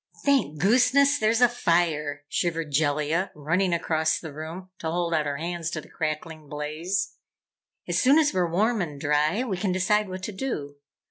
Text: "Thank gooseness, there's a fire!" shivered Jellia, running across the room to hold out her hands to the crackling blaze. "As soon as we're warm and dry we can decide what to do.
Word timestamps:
"Thank 0.25 0.57
gooseness, 0.57 1.19
there's 1.19 1.41
a 1.41 1.47
fire!" 1.47 2.23
shivered 2.27 2.71
Jellia, 2.71 3.29
running 3.35 3.71
across 3.71 4.17
the 4.19 4.33
room 4.33 4.71
to 4.79 4.89
hold 4.89 5.13
out 5.13 5.27
her 5.27 5.37
hands 5.37 5.69
to 5.69 5.79
the 5.79 5.89
crackling 5.89 6.49
blaze. 6.49 7.17
"As 7.87 7.99
soon 7.99 8.17
as 8.17 8.33
we're 8.33 8.49
warm 8.49 8.81
and 8.81 8.99
dry 8.99 9.43
we 9.43 9.57
can 9.57 9.71
decide 9.71 10.09
what 10.09 10.23
to 10.23 10.31
do. 10.31 10.77